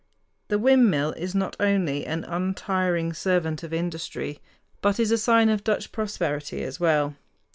[0.47, 4.39] The windmill is not only an untiring servant of industry,
[4.81, 7.15] but is a sign of Dutch prosperity as well.